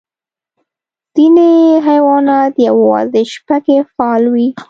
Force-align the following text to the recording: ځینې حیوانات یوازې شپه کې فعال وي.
ځینې 1.15 1.49
حیوانات 1.87 2.53
یوازې 2.67 3.21
شپه 3.33 3.57
کې 3.65 3.77
فعال 3.95 4.23
وي. 4.33 4.47